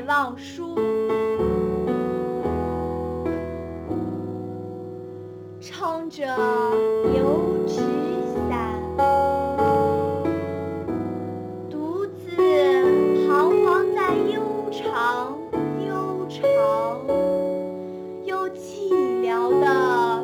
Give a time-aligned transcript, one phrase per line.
[0.00, 0.74] 上书，
[5.60, 6.24] 撑着
[7.14, 7.80] 油纸
[8.48, 8.80] 伞，
[11.70, 12.36] 独自
[13.26, 15.36] 彷徨在悠长
[15.86, 16.40] 悠长
[18.24, 18.90] 又寂
[19.22, 19.66] 寥的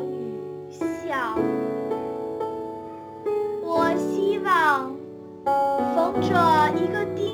[0.03, 1.37] 雨巷。
[3.61, 4.91] 我希望
[5.95, 6.29] 逢着
[6.75, 7.31] 一个丁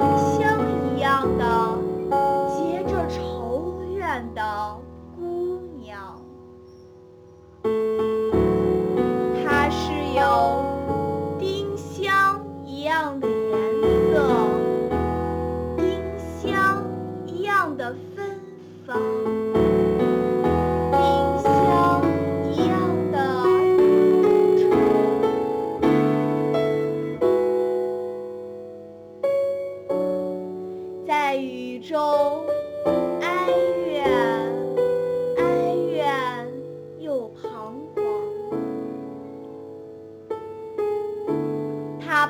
[4.15, 4.79] 看到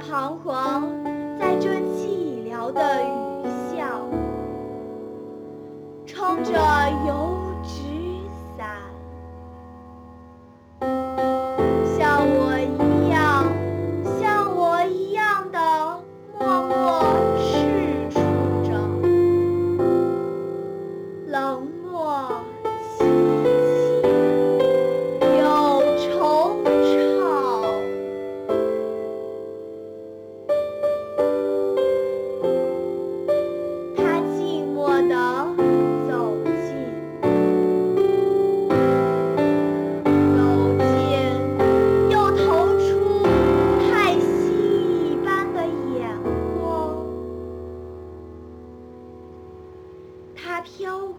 [0.08, 0.95] 彷徨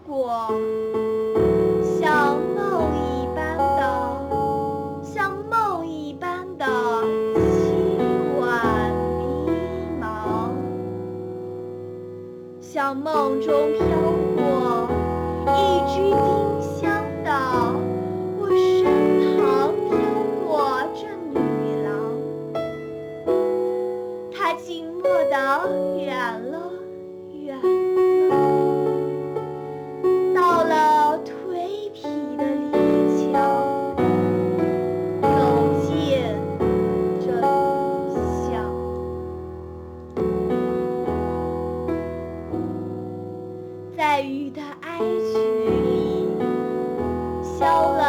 [0.07, 0.47] 飘过，
[1.83, 3.81] 像梦一般的，
[5.03, 9.51] 像梦一般的凄婉迷
[10.01, 10.05] 茫。
[12.61, 13.83] 像梦中飘
[14.37, 14.87] 过
[15.45, 15.59] 一
[15.89, 17.29] 只丁香的，
[18.39, 18.87] 我身
[19.35, 19.43] 旁
[19.75, 19.91] 飘
[20.47, 20.47] 过
[20.95, 21.01] 这
[21.33, 21.35] 女
[21.83, 21.91] 郎，
[24.31, 25.35] 她静默地
[25.97, 26.07] 远
[26.49, 26.55] 了，
[27.33, 27.96] 远了
[44.27, 45.05] 雨的哀曲
[45.85, 46.27] 里，
[47.41, 48.01] 消了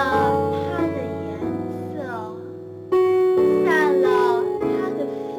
[0.53, 0.99] 它的
[1.29, 1.31] 颜
[1.95, 1.97] 色，
[3.65, 3.67] 散
[4.03, 4.07] 了
[4.61, 5.01] 它的
[5.37, 5.39] 芬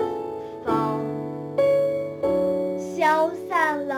[0.66, 0.68] 芳，
[2.78, 3.94] 消散了，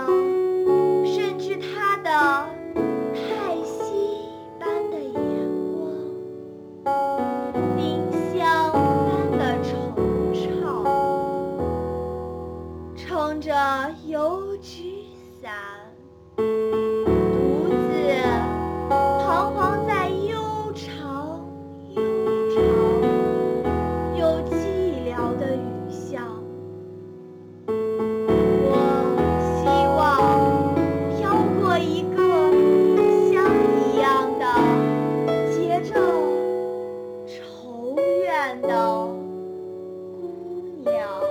[40.84, 41.31] No.